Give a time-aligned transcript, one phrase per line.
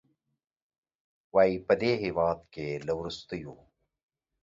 [1.33, 3.53] وايي، په دې هېواد کې له وروستیو